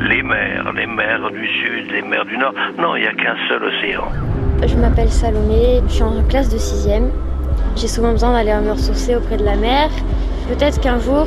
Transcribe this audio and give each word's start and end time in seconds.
les 0.00 0.22
mers, 0.22 0.72
les 0.72 0.86
mers 0.86 1.30
du 1.30 1.46
sud, 1.46 1.90
les 1.90 2.02
mers 2.02 2.24
du 2.24 2.36
nord. 2.38 2.54
Non, 2.78 2.96
il 2.96 3.02
n'y 3.02 3.08
a 3.08 3.12
qu'un 3.12 3.36
seul 3.48 3.62
océan. 3.64 4.08
Je 4.66 4.76
m'appelle 4.76 5.10
Salomé, 5.10 5.80
je 5.88 5.92
suis 5.92 6.02
en 6.02 6.22
classe 6.28 6.48
de 6.48 6.58
6ème. 6.58 7.10
J'ai 7.76 7.88
souvent 7.88 8.12
besoin 8.12 8.32
d'aller 8.32 8.54
me 8.64 8.72
ressourcer 8.72 9.16
auprès 9.16 9.36
de 9.36 9.44
la 9.44 9.56
mer. 9.56 9.90
Peut-être 10.48 10.80
qu'un 10.80 10.98
jour, 10.98 11.26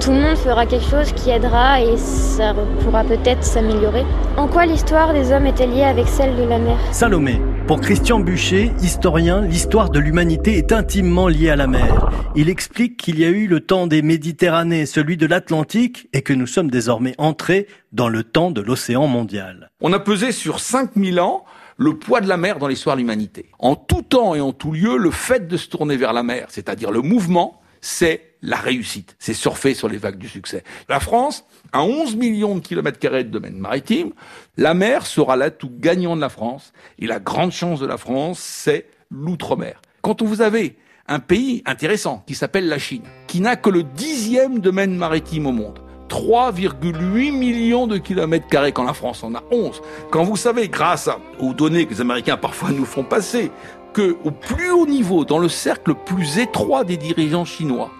tout 0.00 0.10
le 0.10 0.20
monde 0.20 0.36
fera 0.36 0.66
quelque 0.66 0.90
chose 0.90 1.12
qui 1.12 1.30
aidera 1.30 1.80
et 1.80 1.96
ça 1.96 2.52
pourra 2.80 3.04
peut-être 3.04 3.44
s'améliorer. 3.44 4.04
En 4.36 4.48
quoi 4.48 4.66
l'histoire 4.66 5.12
des 5.12 5.30
hommes 5.30 5.46
était 5.46 5.68
liée 5.68 5.84
avec 5.84 6.08
celle 6.08 6.34
de 6.36 6.42
la 6.42 6.58
mer? 6.58 6.76
Salomé, 6.90 7.40
pour 7.68 7.80
Christian 7.80 8.18
Bûcher, 8.18 8.72
historien, 8.82 9.42
l'histoire 9.42 9.88
de 9.90 10.00
l'humanité 10.00 10.58
est 10.58 10.72
intimement 10.72 11.28
liée 11.28 11.48
à 11.48 11.54
la 11.54 11.68
mer. 11.68 12.10
Il 12.34 12.48
explique 12.48 12.96
qu'il 12.96 13.20
y 13.20 13.24
a 13.24 13.28
eu 13.28 13.46
le 13.46 13.60
temps 13.60 13.86
des 13.86 14.02
Méditerranées, 14.02 14.84
celui 14.84 15.16
de 15.16 15.26
l'Atlantique, 15.26 16.08
et 16.12 16.22
que 16.22 16.32
nous 16.32 16.48
sommes 16.48 16.70
désormais 16.70 17.14
entrés 17.18 17.68
dans 17.92 18.08
le 18.08 18.24
temps 18.24 18.50
de 18.50 18.60
l'océan 18.60 19.06
mondial. 19.06 19.70
On 19.80 19.92
a 19.92 20.00
pesé 20.00 20.32
sur 20.32 20.58
5000 20.58 21.20
ans 21.20 21.44
le 21.76 21.96
poids 21.96 22.20
de 22.20 22.28
la 22.28 22.36
mer 22.36 22.58
dans 22.58 22.66
l'histoire 22.66 22.96
de 22.96 23.00
l'humanité. 23.00 23.50
En 23.60 23.76
tout 23.76 24.02
temps 24.02 24.34
et 24.34 24.40
en 24.40 24.52
tout 24.52 24.72
lieu, 24.72 24.96
le 24.96 25.12
fait 25.12 25.46
de 25.46 25.56
se 25.56 25.68
tourner 25.68 25.96
vers 25.96 26.12
la 26.12 26.24
mer, 26.24 26.46
c'est-à-dire 26.48 26.90
le 26.90 27.00
mouvement, 27.00 27.60
c'est 27.86 28.32
la 28.42 28.56
réussite. 28.56 29.14
C'est 29.20 29.32
surfer 29.32 29.72
sur 29.72 29.88
les 29.88 29.96
vagues 29.96 30.18
du 30.18 30.28
succès. 30.28 30.64
La 30.88 30.98
France 30.98 31.44
a 31.72 31.84
11 31.84 32.16
millions 32.16 32.56
de 32.56 32.60
kilomètres 32.60 32.98
carrés 32.98 33.22
de 33.22 33.30
domaine 33.30 33.56
maritime. 33.56 34.12
La 34.56 34.74
mer 34.74 35.06
sera 35.06 35.36
l'atout 35.36 35.70
gagnant 35.72 36.16
de 36.16 36.20
la 36.20 36.28
France. 36.28 36.72
Et 36.98 37.06
la 37.06 37.20
grande 37.20 37.52
chance 37.52 37.78
de 37.78 37.86
la 37.86 37.96
France, 37.96 38.40
c'est 38.40 38.86
l'outre-mer. 39.08 39.80
Quand 40.02 40.20
vous 40.20 40.40
avez 40.40 40.76
un 41.06 41.20
pays 41.20 41.62
intéressant 41.64 42.24
qui 42.26 42.34
s'appelle 42.34 42.66
la 42.66 42.78
Chine, 42.80 43.04
qui 43.28 43.40
n'a 43.40 43.54
que 43.54 43.70
le 43.70 43.84
dixième 43.84 44.58
domaine 44.58 44.96
maritime 44.96 45.46
au 45.46 45.52
monde, 45.52 45.78
3,8 46.16 47.30
millions 47.30 47.86
de 47.86 47.98
kilomètres 47.98 48.46
carrés 48.48 48.72
quand 48.72 48.84
la 48.84 48.94
France 48.94 49.22
en 49.22 49.34
a 49.34 49.42
11. 49.50 49.82
Quand 50.10 50.24
vous 50.24 50.36
savez, 50.36 50.68
grâce 50.68 51.10
aux 51.38 51.52
données 51.52 51.84
que 51.84 51.92
les 51.92 52.00
Américains 52.00 52.38
parfois 52.38 52.70
nous 52.70 52.86
font 52.86 53.04
passer, 53.04 53.50
que 53.92 54.16
au 54.24 54.30
plus 54.30 54.70
haut 54.70 54.86
niveau, 54.86 55.26
dans 55.26 55.38
le 55.38 55.50
cercle 55.50 55.94
plus 55.94 56.38
étroit 56.38 56.84
des 56.84 56.96
dirigeants 56.96 57.44
chinois, 57.44 57.90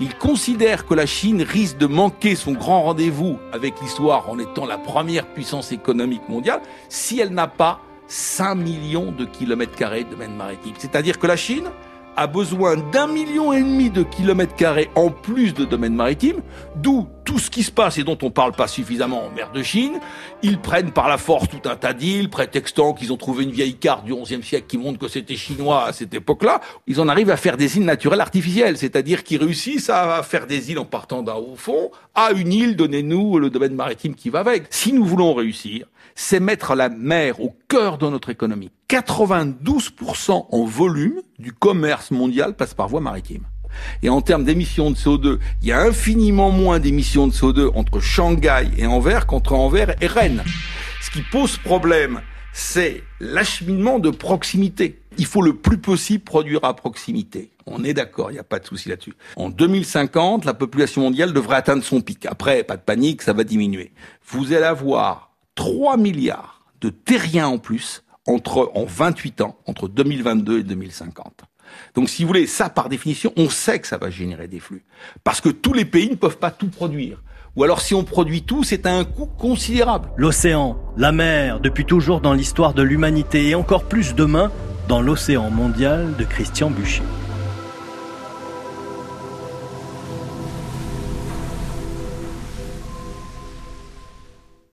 ils 0.00 0.14
considèrent 0.14 0.86
que 0.86 0.94
la 0.94 1.04
Chine 1.04 1.42
risque 1.42 1.76
de 1.76 1.86
manquer 1.86 2.34
son 2.34 2.52
grand 2.52 2.82
rendez-vous 2.82 3.38
avec 3.52 3.74
l'histoire 3.82 4.30
en 4.30 4.38
étant 4.38 4.64
la 4.64 4.78
première 4.78 5.26
puissance 5.26 5.70
économique 5.70 6.26
mondiale 6.30 6.62
si 6.88 7.20
elle 7.20 7.34
n'a 7.34 7.46
pas 7.46 7.80
5 8.08 8.54
millions 8.54 9.12
de 9.12 9.26
kilomètres 9.26 9.76
carrés 9.76 10.04
de 10.04 10.10
domaine 10.10 10.34
maritime. 10.34 10.72
C'est-à-dire 10.78 11.18
que 11.18 11.26
la 11.26 11.36
Chine 11.36 11.68
a 12.16 12.26
besoin 12.26 12.76
d'un 12.90 13.06
million 13.06 13.52
et 13.52 13.60
demi 13.60 13.90
de 13.90 14.02
kilomètres 14.02 14.56
carrés 14.56 14.88
en 14.94 15.10
plus 15.10 15.52
de 15.52 15.66
domaine 15.66 15.94
maritime, 15.94 16.40
d'où 16.76 17.06
tout 17.26 17.38
ce 17.38 17.50
qui 17.50 17.62
se 17.62 17.70
passe 17.70 17.98
et 17.98 18.04
dont 18.04 18.16
on 18.22 18.30
parle 18.30 18.52
pas 18.52 18.68
suffisamment 18.68 19.26
en 19.26 19.30
mer 19.30 19.50
de 19.52 19.62
Chine. 19.62 20.00
Ils 20.42 20.58
prennent 20.58 20.92
par 20.92 21.08
la 21.08 21.18
force 21.18 21.48
tout 21.48 21.68
un 21.68 21.76
tas 21.76 21.92
d'îles, 21.92 22.30
prétextant 22.30 22.94
qu'ils 22.94 23.12
ont 23.12 23.18
trouvé 23.18 23.44
une 23.44 23.50
vieille 23.50 23.74
carte 23.74 24.04
du 24.04 24.14
XIe 24.14 24.42
siècle 24.42 24.66
qui 24.68 24.78
montre 24.78 24.98
que 24.98 25.08
c'était 25.08 25.36
chinois 25.36 25.84
à 25.84 25.92
cette 25.92 26.14
époque-là. 26.14 26.60
Ils 26.86 27.00
en 27.00 27.08
arrivent 27.08 27.30
à 27.30 27.36
faire 27.36 27.58
des 27.58 27.76
îles 27.76 27.84
naturelles 27.84 28.20
artificielles, 28.20 28.78
c'est-à-dire 28.78 29.24
qu'ils 29.24 29.42
réussissent 29.42 29.90
à 29.90 30.22
faire 30.22 30.46
des 30.46 30.70
îles 30.70 30.78
en 30.78 30.84
partant 30.84 31.22
d'un 31.22 31.34
haut 31.34 31.56
fond 31.56 31.90
à 32.14 32.30
une 32.30 32.52
île, 32.52 32.76
donnez-nous 32.76 33.38
le 33.38 33.50
domaine 33.50 33.74
maritime 33.74 34.14
qui 34.14 34.30
va 34.30 34.40
avec. 34.40 34.68
Si 34.70 34.92
nous 34.92 35.04
voulons 35.04 35.34
réussir, 35.34 35.86
c'est 36.14 36.40
mettre 36.40 36.74
la 36.74 36.88
mer 36.88 37.40
au 37.40 37.54
cœur 37.68 37.98
de 37.98 38.08
notre 38.08 38.30
économie. 38.30 38.70
92% 38.88 40.46
en 40.50 40.64
volume 40.64 41.20
du 41.38 41.52
commerce 41.52 42.10
mondial 42.10 42.54
passe 42.54 42.72
par 42.72 42.88
voie 42.88 43.00
maritime. 43.00 43.44
Et 44.02 44.08
en 44.08 44.20
termes 44.20 44.44
d'émissions 44.44 44.90
de 44.90 44.96
CO2, 44.96 45.38
il 45.62 45.68
y 45.68 45.72
a 45.72 45.80
infiniment 45.80 46.50
moins 46.50 46.78
d'émissions 46.78 47.26
de 47.26 47.32
CO2 47.32 47.70
entre 47.74 48.00
Shanghai 48.00 48.68
et 48.76 48.86
Anvers 48.86 49.26
qu'entre 49.26 49.52
Anvers 49.54 49.94
et 50.00 50.06
Rennes. 50.06 50.42
Ce 51.02 51.10
qui 51.10 51.22
pose 51.22 51.56
problème, 51.58 52.20
c'est 52.52 53.04
l'acheminement 53.20 53.98
de 53.98 54.10
proximité. 54.10 55.02
Il 55.18 55.26
faut 55.26 55.42
le 55.42 55.56
plus 55.56 55.78
possible 55.78 56.24
produire 56.24 56.64
à 56.64 56.74
proximité. 56.74 57.50
On 57.66 57.84
est 57.84 57.94
d'accord, 57.94 58.30
il 58.30 58.34
n'y 58.34 58.40
a 58.40 58.44
pas 58.44 58.58
de 58.58 58.66
souci 58.66 58.88
là-dessus. 58.88 59.14
En 59.36 59.50
2050, 59.50 60.44
la 60.44 60.54
population 60.54 61.02
mondiale 61.02 61.32
devrait 61.32 61.56
atteindre 61.56 61.82
son 61.82 62.00
pic. 62.00 62.26
Après, 62.26 62.62
pas 62.62 62.76
de 62.76 62.82
panique, 62.82 63.22
ça 63.22 63.32
va 63.32 63.44
diminuer. 63.44 63.92
Vous 64.26 64.52
allez 64.52 64.64
avoir 64.64 65.32
3 65.56 65.96
milliards 65.96 66.64
de 66.80 66.90
terriens 66.90 67.48
en 67.48 67.58
plus 67.58 68.04
entre, 68.26 68.70
en 68.74 68.84
28 68.84 69.40
ans, 69.40 69.58
entre 69.66 69.88
2022 69.88 70.60
et 70.60 70.62
2050. 70.62 71.42
Donc, 71.94 72.08
si 72.08 72.22
vous 72.22 72.28
voulez, 72.28 72.46
ça, 72.46 72.68
par 72.68 72.88
définition, 72.88 73.32
on 73.36 73.48
sait 73.48 73.78
que 73.78 73.86
ça 73.86 73.98
va 73.98 74.10
générer 74.10 74.48
des 74.48 74.60
flux. 74.60 74.84
Parce 75.24 75.40
que 75.40 75.48
tous 75.48 75.72
les 75.72 75.84
pays 75.84 76.10
ne 76.10 76.16
peuvent 76.16 76.38
pas 76.38 76.50
tout 76.50 76.68
produire. 76.68 77.22
Ou 77.56 77.64
alors, 77.64 77.80
si 77.80 77.94
on 77.94 78.04
produit 78.04 78.42
tout, 78.42 78.64
c'est 78.64 78.86
à 78.86 78.94
un 78.94 79.04
coût 79.04 79.26
considérable. 79.26 80.10
L'océan, 80.16 80.78
la 80.96 81.12
mer, 81.12 81.60
depuis 81.60 81.86
toujours 81.86 82.20
dans 82.20 82.34
l'histoire 82.34 82.74
de 82.74 82.82
l'humanité 82.82 83.48
et 83.48 83.54
encore 83.54 83.84
plus 83.84 84.14
demain 84.14 84.52
dans 84.88 85.00
l'océan 85.00 85.50
mondial 85.50 86.14
de 86.16 86.24
Christian 86.24 86.70
Bûcher. 86.70 87.02